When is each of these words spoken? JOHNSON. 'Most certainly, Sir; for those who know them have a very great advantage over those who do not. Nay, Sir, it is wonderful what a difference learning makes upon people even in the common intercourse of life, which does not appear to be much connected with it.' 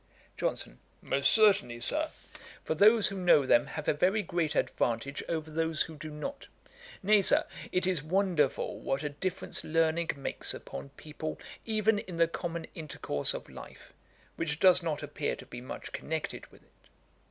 JOHNSON. 0.35 0.79
'Most 1.03 1.31
certainly, 1.31 1.79
Sir; 1.79 2.09
for 2.63 2.73
those 2.73 3.09
who 3.09 3.17
know 3.19 3.45
them 3.45 3.67
have 3.67 3.87
a 3.87 3.93
very 3.93 4.23
great 4.23 4.55
advantage 4.55 5.21
over 5.29 5.51
those 5.51 5.83
who 5.83 5.95
do 5.95 6.09
not. 6.09 6.47
Nay, 7.03 7.21
Sir, 7.21 7.45
it 7.71 7.85
is 7.85 8.01
wonderful 8.01 8.79
what 8.79 9.03
a 9.03 9.09
difference 9.09 9.63
learning 9.63 10.09
makes 10.17 10.55
upon 10.55 10.89
people 10.97 11.39
even 11.67 11.99
in 11.99 12.17
the 12.17 12.27
common 12.27 12.65
intercourse 12.73 13.35
of 13.35 13.47
life, 13.47 13.93
which 14.37 14.59
does 14.59 14.81
not 14.81 15.03
appear 15.03 15.35
to 15.35 15.45
be 15.45 15.61
much 15.61 15.91
connected 15.91 16.47
with 16.47 16.63
it.' 16.63 16.89